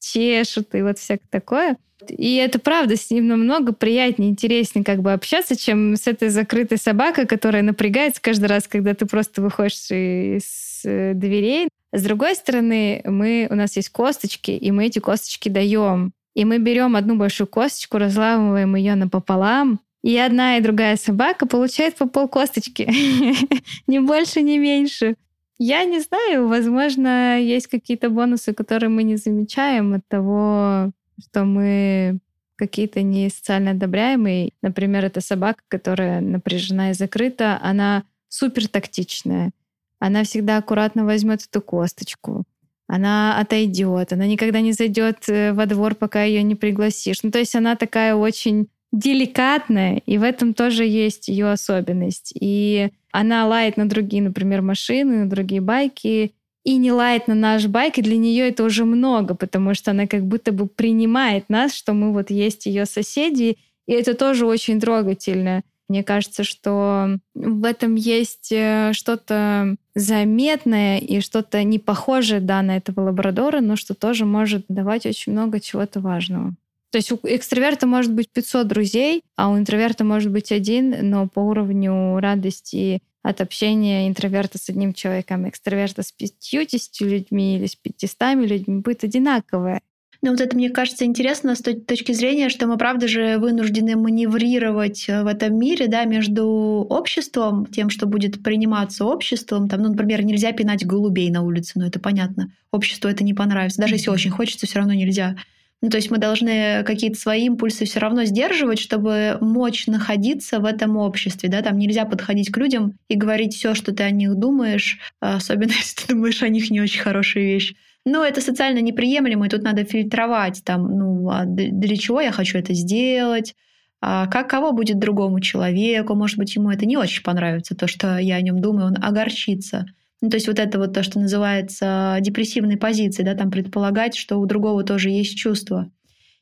[0.00, 1.76] чешут, и вот всякое такое.
[2.08, 6.78] И это правда, с ним намного приятнее, интереснее как бы общаться, чем с этой закрытой
[6.78, 11.68] собакой, которая напрягается каждый раз, когда ты просто выходишь из э, дверей.
[11.92, 16.12] С другой стороны, мы, у нас есть косточки, и мы эти косточки даем.
[16.34, 21.96] И мы берем одну большую косточку, разламываем ее напополам, и одна и другая собака получает
[21.96, 22.88] по пол косточки.
[23.88, 25.16] ни больше, ни меньше.
[25.58, 32.20] Я не знаю, возможно, есть какие-то бонусы, которые мы не замечаем от того, что мы
[32.54, 34.52] какие-то не социально одобряемые.
[34.62, 39.50] Например, эта собака, которая напряжена и закрыта, она супер тактичная.
[39.98, 42.44] Она всегда аккуратно возьмет эту косточку.
[42.86, 47.24] Она отойдет, она никогда не зайдет э, во двор, пока ее не пригласишь.
[47.24, 52.32] Ну, то есть она такая очень деликатная, и в этом тоже есть ее особенность.
[52.38, 56.32] И она лает на другие, например, машины, на другие байки,
[56.64, 60.06] и не лает на наш байк, и для нее это уже много, потому что она
[60.08, 64.80] как будто бы принимает нас, что мы вот есть ее соседи, и это тоже очень
[64.80, 65.62] трогательно.
[65.88, 72.76] Мне кажется, что в этом есть э, что-то заметное и что-то не похожее да, на
[72.76, 76.54] этого лабрадора, но что тоже может давать очень много чего-то важного.
[76.90, 81.28] То есть у экстраверта может быть 500 друзей, а у интроверта может быть один, но
[81.28, 87.74] по уровню радости от общения интроверта с одним человеком, экстраверта с 50 людьми или с
[87.74, 89.80] 500 людьми будет одинаковое.
[90.22, 93.96] Ну вот это, мне кажется, интересно с той точки зрения, что мы, правда же, вынуждены
[93.96, 96.46] маневрировать э, в этом мире, да, между
[96.88, 99.68] обществом, тем, что будет приниматься обществом.
[99.68, 102.50] Там, ну, например, нельзя пинать голубей на улице, но ну, это понятно.
[102.70, 103.80] Обществу это не понравится.
[103.80, 105.36] Даже если очень хочется, все равно нельзя.
[105.82, 110.64] Ну, то есть мы должны какие-то свои импульсы все равно сдерживать, чтобы мочь находиться в
[110.64, 111.48] этом обществе.
[111.48, 111.60] Да?
[111.62, 116.06] Там нельзя подходить к людям и говорить все, что ты о них думаешь, особенно если
[116.06, 117.76] ты думаешь о них не очень хорошие вещи.
[118.06, 122.56] Но это социально неприемлемо, и тут надо фильтровать, там, ну, а для чего я хочу
[122.56, 123.54] это сделать,
[124.00, 128.18] а как кого будет другому человеку, может быть, ему это не очень понравится, то, что
[128.18, 129.86] я о нем думаю, он огорчится.
[130.22, 134.38] Ну, то есть вот это вот то, что называется депрессивной позицией, да, там предполагать, что
[134.40, 135.90] у другого тоже есть чувства.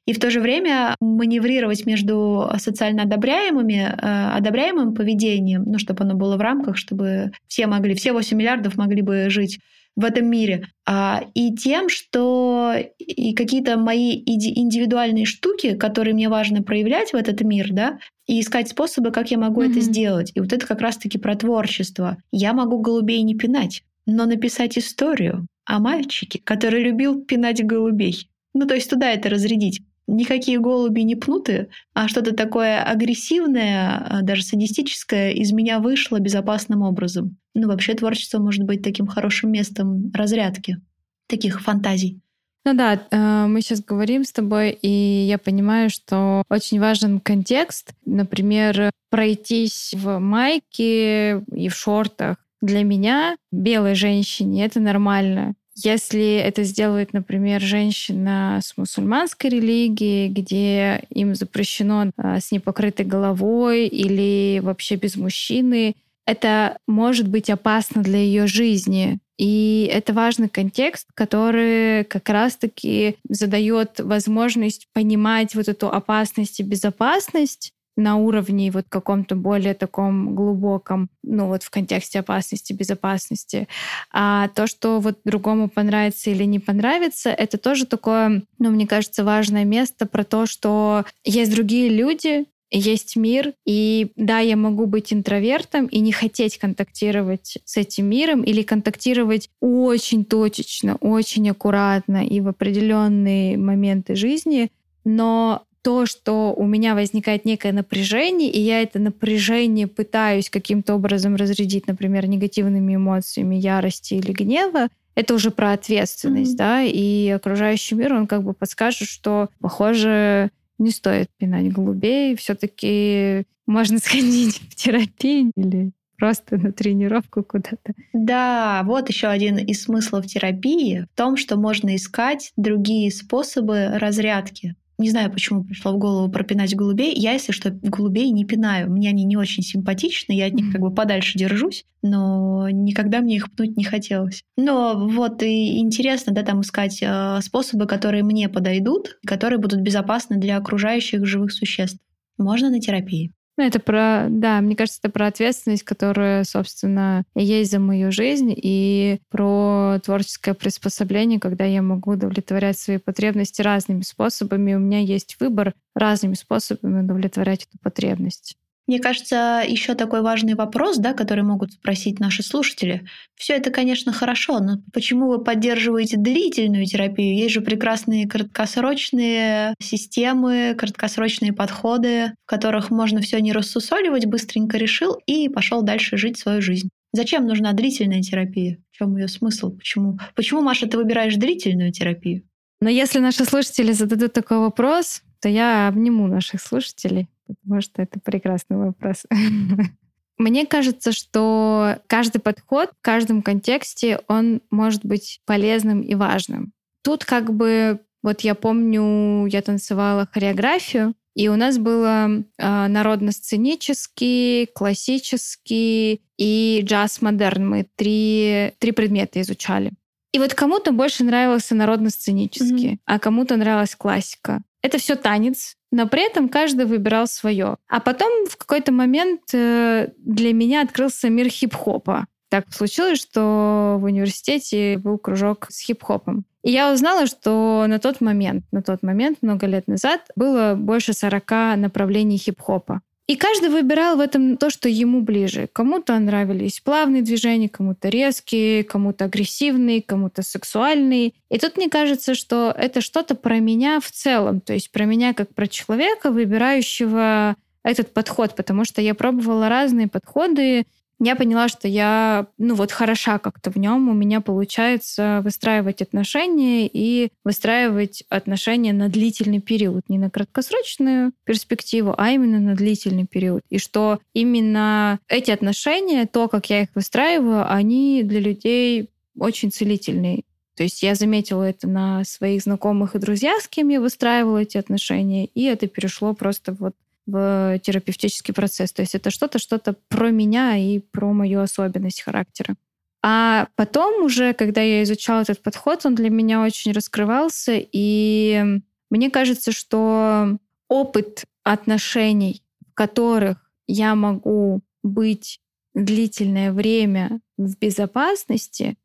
[0.07, 6.15] И в то же время маневрировать между социально одобряемыми, э, одобряемым поведением, ну, чтобы оно
[6.15, 9.61] было в рамках, чтобы все могли, все 8 миллиардов могли бы жить
[9.97, 10.67] в этом мире.
[10.87, 17.41] А, и тем, что и какие-то мои индивидуальные штуки, которые мне важно проявлять в этот
[17.43, 19.71] мир, да, и искать способы, как я могу mm-hmm.
[19.71, 20.33] это сделать.
[20.35, 22.17] И вот это как раз-таки про творчество.
[22.33, 28.29] Я могу голубей не пинать, но написать историю о мальчике, который любил пинать голубей.
[28.53, 34.23] Ну, то есть туда это разрядить никакие голуби не пнуты, а что-то такое агрессивное, а,
[34.23, 37.37] даже садистическое из меня вышло безопасным образом.
[37.55, 40.81] Ну, вообще творчество может быть таким хорошим местом разрядки
[41.27, 42.21] таких фантазий.
[42.67, 47.93] Ну да, э, мы сейчас говорим с тобой, и я понимаю, что очень важен контекст.
[48.07, 52.39] Например, пройтись в майке и в шортах.
[52.63, 55.55] Для меня, белой женщине, это нормально.
[55.77, 63.89] Если это сделает, например, женщина с мусульманской религией, где им запрещено а, с непокрытой головой
[63.89, 69.19] или вообще без мужчины, это может быть опасно для ее жизни.
[69.37, 77.73] И это важный контекст, который как раз-таки задает возможность понимать вот эту опасность и безопасность
[77.97, 83.69] на уровне вот каком-то более таком глубоком, ну вот в контексте опасности, безопасности.
[84.13, 89.25] А то, что вот другому понравится или не понравится, это тоже такое, ну, мне кажется,
[89.25, 95.13] важное место про то, что есть другие люди, есть мир, и да, я могу быть
[95.13, 102.41] интровертом и не хотеть контактировать с этим миром или контактировать очень точечно, очень аккуратно и
[102.41, 104.73] в определенные моменты жизни,
[105.05, 111.37] но то, что у меня возникает некое напряжение, и я это напряжение пытаюсь каким-то образом
[111.37, 116.57] разрядить, например, негативными эмоциями ярости или гнева, это уже про ответственность, mm-hmm.
[116.57, 123.45] да, и окружающий мир, он как бы подскажет, что, похоже, не стоит пинать голубей, все-таки
[123.67, 127.93] можно сходить в терапию или просто на тренировку куда-то.
[128.15, 134.77] Да, вот еще один из смыслов терапии в том, что можно искать другие способы разрядки.
[134.97, 137.15] Не знаю, почему пришло в голову пропинать голубей.
[137.17, 138.91] Я, если что, голубей не пинаю.
[138.91, 143.37] Мне они не очень симпатичны, я от них как бы подальше держусь, но никогда мне
[143.37, 144.43] их пнуть не хотелось.
[144.57, 150.37] Но вот и интересно, да, там искать э, способы, которые мне подойдут, которые будут безопасны
[150.37, 151.99] для окружающих живых существ.
[152.39, 153.33] Можно на терапии.
[153.57, 158.53] Ну, это про, да, мне кажется, это про ответственность, которая, собственно, есть за мою жизнь,
[158.57, 164.75] и про творческое приспособление, когда я могу удовлетворять свои потребности разными способами.
[164.75, 168.57] У меня есть выбор разными способами удовлетворять эту потребность.
[168.87, 173.07] Мне кажется, еще такой важный вопрос, да, который могут спросить наши слушатели.
[173.35, 177.35] Все это, конечно, хорошо, но почему вы поддерживаете длительную терапию?
[177.35, 185.19] Есть же прекрасные краткосрочные системы, краткосрочные подходы, в которых можно все не рассусоливать, быстренько решил
[185.27, 186.91] и пошел дальше жить свою жизнь.
[187.13, 188.79] Зачем нужна длительная терапия?
[188.91, 189.71] В чем ее смысл?
[189.71, 190.19] Почему?
[190.35, 192.43] Почему, Маша, ты выбираешь длительную терапию?
[192.81, 198.21] Но если наши слушатели зададут такой вопрос, то я обниму наших слушателей потому что это
[198.21, 199.25] прекрасный вопрос.
[200.39, 206.73] Мне кажется, что каждый подход в каждом контексте, он может быть полезным и важным.
[207.03, 214.67] Тут как бы, вот я помню, я танцевала хореографию, и у нас было э, народно-сценический,
[214.67, 217.69] классический и джаз-модерн.
[217.69, 219.93] Мы три, три предмета изучали.
[220.33, 222.99] И вот кому-то больше нравился народно-сценический, mm-hmm.
[223.05, 224.63] а кому-то нравилась классика.
[224.85, 227.79] Это все танец, но при этом каждый выбирал свое.
[227.89, 232.27] А потом в какой-то момент э, для меня открылся мир хип-хопа.
[232.51, 236.45] Так случилось, что в университете был кружок с хип-хопом.
[236.63, 241.15] И я узнала, что на тот момент, на тот момент, много лет назад, было больше
[241.15, 243.01] 40 направлений хип-хопа.
[243.27, 245.67] И каждый выбирал в этом то, что ему ближе.
[245.73, 251.33] Кому-то нравились плавные движения, кому-то резкие, кому-то агрессивные, кому-то сексуальные.
[251.49, 255.33] И тут мне кажется, что это что-то про меня в целом, то есть про меня
[255.33, 260.85] как про человека, выбирающего этот подход, потому что я пробовала разные подходы,
[261.21, 264.09] я поняла, что я, ну вот, хороша как-то в нем.
[264.09, 272.15] У меня получается выстраивать отношения и выстраивать отношения на длительный период, не на краткосрочную перспективу,
[272.17, 273.63] а именно на длительный период.
[273.71, 280.43] И что именно эти отношения, то, как я их выстраиваю, они для людей очень целительные.
[280.77, 284.77] То есть я заметила это на своих знакомых и друзьях, с кем я выстраивала эти
[284.77, 286.95] отношения, и это перешло просто вот
[287.27, 288.93] в терапевтический процесс.
[288.93, 292.75] То есть это что-то, что-то про меня и про мою особенность характера.
[293.23, 298.63] А потом уже, когда я изучала этот подход, он для меня очень раскрывался, и
[299.09, 300.59] мне кажется, что
[300.89, 305.61] опыт отношений, в которых я могу быть
[305.95, 308.97] длительное время в безопасности,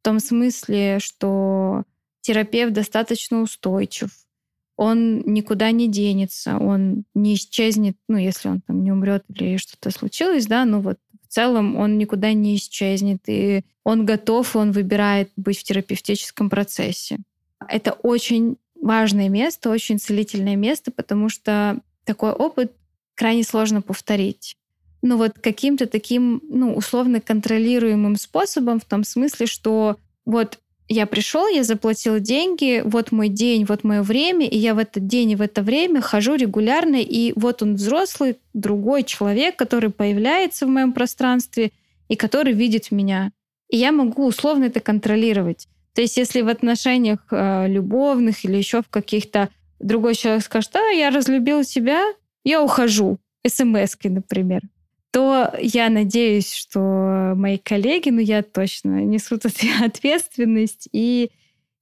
[0.00, 1.84] в том смысле, что
[2.22, 4.10] терапевт достаточно устойчив,
[4.80, 9.90] он никуда не денется, он не исчезнет, ну, если он там не умрет или что-то
[9.90, 10.96] случилось, да, ну вот
[11.28, 16.48] в целом он никуда не исчезнет, и он готов, и он выбирает быть в терапевтическом
[16.48, 17.18] процессе.
[17.68, 22.72] Это очень важное место, очень целительное место, потому что такой опыт
[23.14, 24.56] крайне сложно повторить.
[25.02, 30.58] Ну вот каким-то таким, ну, условно контролируемым способом, в том смысле, что вот
[30.92, 35.06] я пришел, я заплатил деньги, вот мой день, вот мое время, и я в этот
[35.06, 40.66] день и в это время хожу регулярно, и вот он взрослый, другой человек, который появляется
[40.66, 41.70] в моем пространстве
[42.08, 43.30] и который видит меня.
[43.68, 45.68] И я могу условно это контролировать.
[45.94, 49.48] То есть если в отношениях э, любовных или еще в каких-то
[49.78, 52.02] другой человек скажет, да, я разлюбил тебя,
[52.42, 53.18] я ухожу.
[53.46, 54.62] СМСки, например
[55.10, 59.44] то я надеюсь, что мои коллеги, ну я точно несут
[59.82, 61.30] ответственность и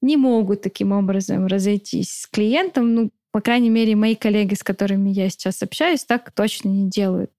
[0.00, 2.94] не могут таким образом разойтись с клиентом.
[2.94, 7.30] Ну, по крайней мере, мои коллеги, с которыми я сейчас общаюсь, так точно не делают.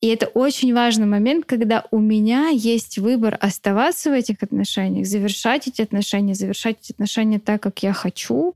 [0.00, 5.66] И это очень важный момент, когда у меня есть выбор оставаться в этих отношениях, завершать
[5.66, 8.54] эти отношения, завершать эти отношения так, как я хочу,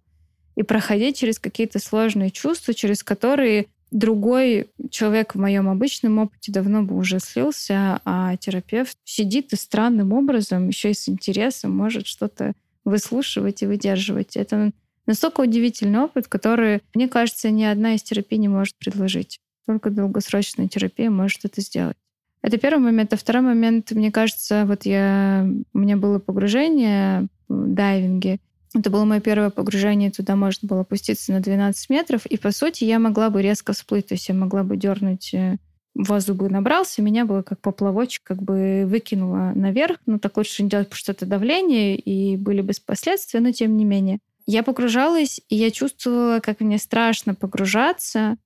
[0.55, 6.83] и проходить через какие-то сложные чувства, через которые другой человек в моем обычном опыте давно
[6.83, 12.55] бы уже слился, а терапевт сидит и странным образом, еще и с интересом, может что-то
[12.85, 14.37] выслушивать и выдерживать.
[14.37, 14.73] Это
[15.07, 19.39] настолько удивительный опыт, который, мне кажется, ни одна из терапий не может предложить.
[19.67, 21.97] Только долгосрочная терапия может это сделать.
[22.43, 23.13] Это первый момент.
[23.13, 28.41] А второй момент, мне кажется, вот я, у меня было погружение в дайвинге,
[28.75, 32.85] это было мое первое погружение, туда можно было опуститься на 12 метров, и, по сути,
[32.85, 35.59] я могла бы резко всплыть, то есть я могла бы дернуть э,
[35.95, 39.99] воздух бы набрался, меня бы как поплавочек как бы выкинуло наверх.
[40.07, 43.77] Ну, так лучше не делать, потому что это давление, и были бы последствия, но тем
[43.77, 44.19] не менее.
[44.47, 48.37] Я погружалась, и я чувствовала, как мне страшно погружаться,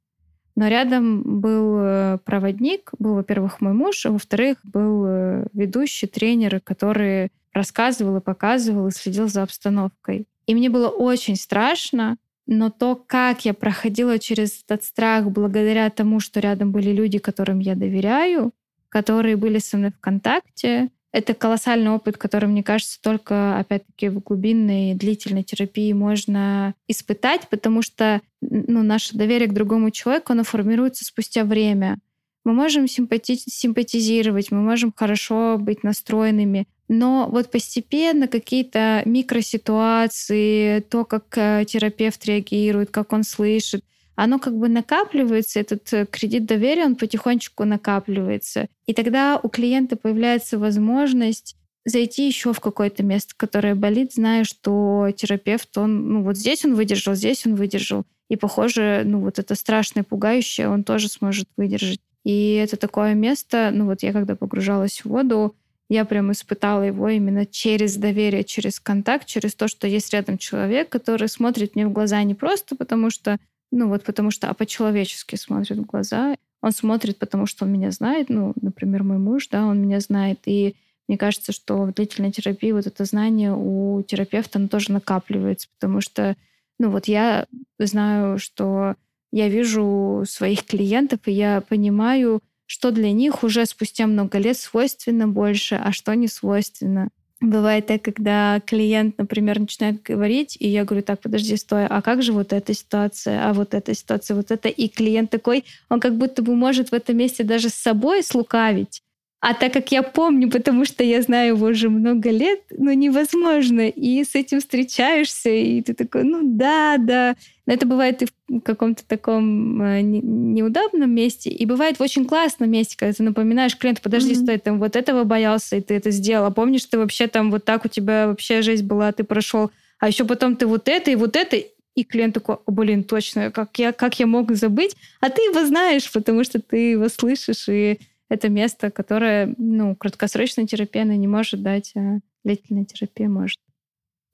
[0.55, 6.61] но рядом был э, проводник, был, во-первых, мой муж, а во-вторых, был э, ведущий, тренер,
[6.61, 10.27] который рассказывал и показывал и следил за обстановкой.
[10.47, 16.21] И мне было очень страшно, но то, как я проходила через этот страх благодаря тому,
[16.21, 18.53] что рядом были люди, которым я доверяю,
[18.89, 24.21] которые были со мной в контакте, это колоссальный опыт, который, мне кажется, только, опять-таки, в
[24.21, 31.07] глубинной длительной терапии можно испытать, потому что ну, наше доверие к другому человеку, оно формируется
[31.07, 31.99] спустя время.
[32.45, 41.05] Мы можем симпати симпатизировать, мы можем хорошо быть настроенными, но вот постепенно какие-то микроситуации, то,
[41.05, 43.85] как э, терапевт реагирует, как он слышит,
[44.15, 48.69] оно как бы накапливается, этот э, кредит доверия, он потихонечку накапливается.
[48.87, 55.09] И тогда у клиента появляется возможность зайти еще в какое-то место, которое болит, зная, что
[55.15, 58.05] терапевт, он, ну вот здесь он выдержал, здесь он выдержал.
[58.29, 62.01] И похоже, ну вот это страшное, пугающее, он тоже сможет выдержать.
[62.25, 65.55] И это такое место, ну вот я когда погружалась в воду,
[65.89, 70.89] я прям испытала его именно через доверие, через контакт, через то, что есть рядом человек,
[70.89, 73.39] который смотрит мне в глаза не просто потому, что,
[73.71, 76.37] ну вот потому что, а по-человечески смотрит в глаза.
[76.63, 80.41] Он смотрит, потому что он меня знает, ну, например, мой муж, да, он меня знает.
[80.47, 80.75] И
[81.07, 86.01] мне кажется, что в длительной терапии вот это знание у терапевта, оно тоже накапливается, потому
[86.01, 86.35] что,
[86.81, 87.47] ну вот я
[87.79, 88.97] знаю, что
[89.31, 95.29] я вижу своих клиентов, и я понимаю, что для них уже спустя много лет свойственно
[95.29, 97.09] больше, а что не свойственно.
[97.41, 102.23] Бывает так, когда клиент, например, начинает говорить, и я говорю, так, подожди, стой, а как
[102.23, 106.17] же вот эта ситуация, а вот эта ситуация, вот это, и клиент такой, он как
[106.17, 109.03] будто бы может в этом месте даже с собой слукавить,
[109.41, 113.89] а так как я помню, потому что я знаю его уже много лет, ну невозможно.
[113.89, 117.37] И с этим встречаешься, и ты такой, ну да, да.
[117.67, 122.71] Но это бывает и в каком-то таком э, неудобном месте, и бывает в очень классном
[122.71, 124.43] месте, когда ты напоминаешь клиенту, подожди, mm-hmm.
[124.43, 126.47] стой, там вот этого боялся, и ты это сделал.
[126.47, 130.09] А помнишь, ты вообще там вот так у тебя вообще жизнь была, ты прошел, а
[130.09, 133.79] еще потом ты вот это и вот это, и клиент такой, о, блин, точно, как
[133.79, 134.97] я, как я мог забыть?
[135.21, 137.99] А ты его знаешь, потому что ты его слышишь, и
[138.29, 143.61] это место, которое, ну, краткосрочная терапия, она не может дать, а длительная терапия может.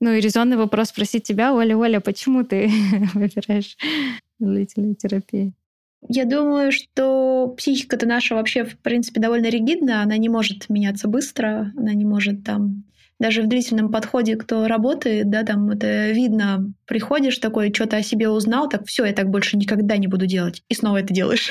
[0.00, 2.70] Ну и резонный вопрос спросить тебя, Оля, Оля, почему ты
[3.14, 3.76] выбираешь
[4.40, 5.52] длительную терапию?
[6.08, 11.72] Я думаю, что психика-то наша вообще, в принципе, довольно ригидна, она не может меняться быстро,
[11.76, 12.84] она не может там
[13.22, 18.28] даже в длительном подходе, кто работает, да, там это видно, приходишь такой, что-то о себе
[18.28, 20.64] узнал, так все, я так больше никогда не буду делать.
[20.68, 21.48] И снова это делаешь.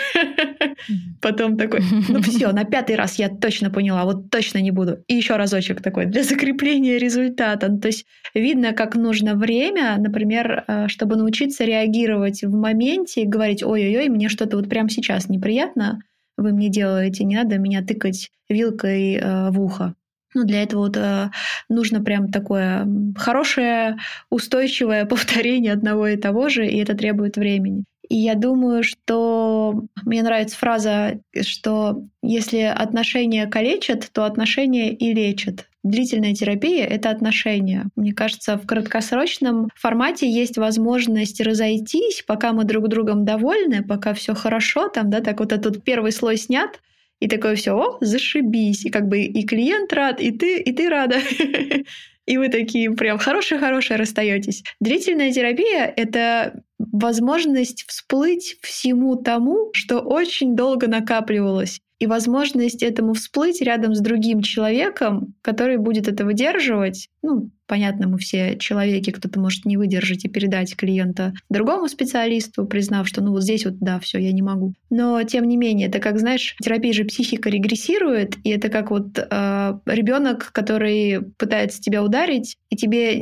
[1.22, 5.04] Потом такой, ну все, на пятый раз я точно поняла, вот точно не буду.
[5.08, 7.72] И еще разочек такой для закрепления результата.
[7.72, 8.06] Ну, то есть
[8.36, 14.58] видно, как нужно время, например, э, чтобы научиться реагировать в моменте, говорить, ой-ой-ой, мне что-то
[14.58, 16.02] вот прямо сейчас неприятно,
[16.36, 19.96] вы мне делаете, не надо меня тыкать вилкой э, в ухо.
[20.34, 21.30] Ну, для этого вот э,
[21.70, 23.98] нужно прям такое хорошее,
[24.30, 27.84] устойчивое повторение одного и того же, и это требует времени.
[28.12, 35.70] И я думаю, что мне нравится фраза, что если отношения калечат, то отношения и лечат.
[35.84, 37.88] Длительная терапия— это отношения.
[37.96, 44.36] Мне кажется, в краткосрочном формате есть возможность разойтись, пока мы друг другом довольны, пока все
[44.36, 46.80] хорошо, там, да, так вот этот первый слой снят,
[47.22, 48.84] и такое все, о, зашибись.
[48.84, 51.18] И как бы и клиент рад, и ты, и ты рада.
[52.28, 54.64] И вы такие прям хорошие-хорошие расстаетесь.
[54.80, 63.62] Длительная терапия— это возможность всплыть всему тому, что очень долго накапливалось и возможность этому всплыть
[63.62, 69.66] рядом с другим человеком, который будет это выдерживать, ну, понятно, мы все человеки, кто-то может
[69.66, 74.18] не выдержать и передать клиента другому специалисту, признав, что ну вот здесь вот да, все,
[74.18, 74.74] я не могу.
[74.90, 79.20] Но тем не менее, это как, знаешь, терапия же психика регрессирует, и это как вот
[79.20, 83.22] э, ребенок, который пытается тебя ударить, и тебе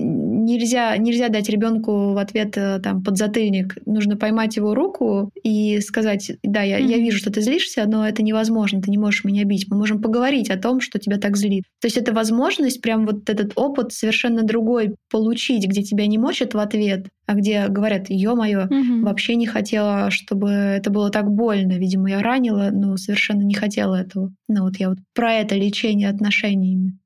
[0.49, 3.77] нельзя, нельзя дать ребенку в ответ э, там подзатыльник.
[3.85, 6.87] Нужно поймать его руку и сказать, да, я, mm-hmm.
[6.87, 9.67] я вижу, что ты злишься, но это невозможно, ты не можешь меня бить.
[9.69, 11.63] Мы можем поговорить о том, что тебя так злит.
[11.81, 16.53] То есть это возможность, прям вот этот опыт совершенно другой получить, где тебя не мочат
[16.53, 19.03] в ответ, а где говорят, ё-моё, mm-hmm.
[19.03, 21.73] вообще не хотела, чтобы это было так больно.
[21.73, 24.33] Видимо, я ранила, но совершенно не хотела этого.
[24.47, 26.97] Ну вот я вот про это лечение отношениями.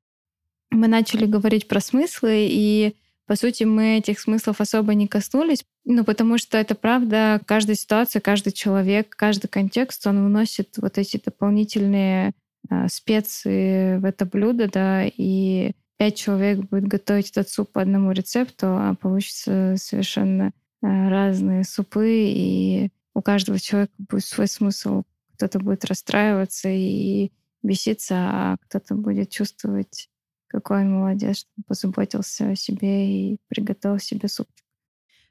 [0.70, 2.94] Мы начали говорить про смыслы, и
[3.26, 8.20] по сути, мы этих смыслов особо не коснулись, ну, потому что это правда, каждая ситуация,
[8.20, 12.32] каждый человек, каждый контекст, он вносит вот эти дополнительные
[12.68, 18.12] э, специи в это блюдо, да, и пять человек будет готовить этот суп по одному
[18.12, 20.52] рецепту, а получится совершенно
[20.82, 25.04] э, разные супы, и у каждого человека будет свой смысл.
[25.36, 30.08] Кто-то будет расстраиваться и беситься, а кто-то будет чувствовать,
[30.54, 34.63] какой молодец, что позаботился о себе и приготовил себе супчик.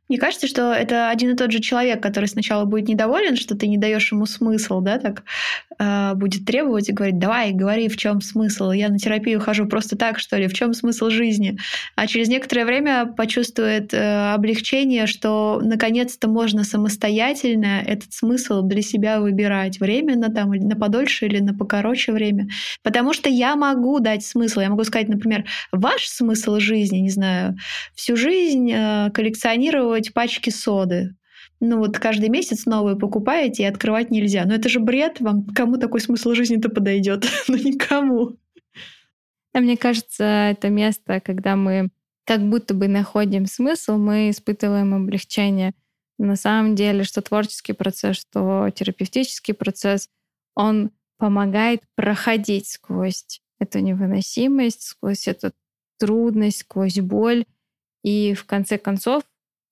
[0.09, 3.67] Мне кажется, что это один и тот же человек, который сначала будет недоволен, что ты
[3.67, 5.23] не даешь ему смысл, да, так
[5.79, 8.71] э, будет требовать и говорить, давай, говори, в чем смысл.
[8.71, 11.57] Я на терапию хожу просто так, что ли, в чем смысл жизни.
[11.95, 19.21] А через некоторое время почувствует э, облегчение, что наконец-то можно самостоятельно этот смысл для себя
[19.21, 22.49] выбирать временно там или на подольше или на покороче время.
[22.83, 24.59] Потому что я могу дать смысл.
[24.59, 27.55] Я могу сказать, например, ваш смысл жизни, не знаю,
[27.95, 31.15] всю жизнь э, коллекционировать складировать пачки соды.
[31.59, 34.45] Ну вот каждый месяц новые покупаете и открывать нельзя.
[34.45, 35.21] Но это же бред.
[35.21, 37.25] Вам кому такой смысл жизни-то подойдет?
[37.47, 38.37] ну никому.
[39.53, 41.89] А мне кажется, это место, когда мы
[42.25, 45.73] как будто бы находим смысл, мы испытываем облегчение.
[46.17, 50.09] На самом деле, что творческий процесс, что терапевтический процесс,
[50.55, 55.51] он помогает проходить сквозь эту невыносимость, сквозь эту
[55.99, 57.45] трудность, сквозь боль.
[58.03, 59.23] И в конце концов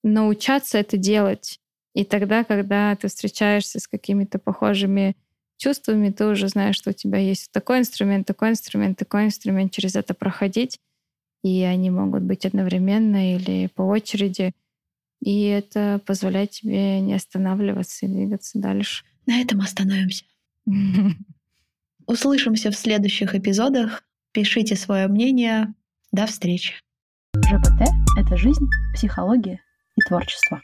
[0.02, 1.60] научаться это делать.
[1.94, 5.16] И тогда, когда ты встречаешься с какими-то похожими
[5.58, 9.94] чувствами, ты уже знаешь, что у тебя есть такой инструмент, такой инструмент, такой инструмент, через
[9.94, 10.78] это проходить.
[11.42, 14.52] И они могут быть одновременно или по очереди.
[15.20, 19.04] И это позволяет тебе не останавливаться и двигаться дальше.
[19.26, 20.24] На этом остановимся.
[22.06, 24.02] Услышимся в следующих эпизодах.
[24.32, 25.74] Пишите свое мнение.
[26.10, 26.74] До встречи.
[27.36, 27.88] ЖПТ—
[28.18, 29.60] это жизнь, психология
[29.96, 30.62] и творчество.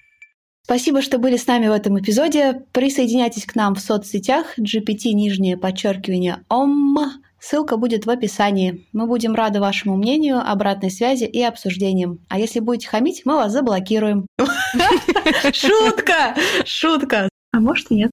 [0.62, 2.66] Спасибо, что были с нами в этом эпизоде.
[2.72, 6.98] Присоединяйтесь к нам в соцсетях GPT нижнее подчеркивание ОМ.
[7.40, 8.86] Ссылка будет в описании.
[8.92, 12.18] Мы будем рады вашему мнению, обратной связи и обсуждениям.
[12.28, 14.26] А если будете хамить, мы вас заблокируем.
[15.52, 16.34] Шутка!
[16.66, 17.28] Шутка!
[17.52, 18.10] А может и нет.